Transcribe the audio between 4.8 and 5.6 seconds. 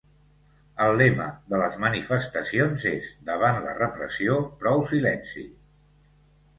silenci.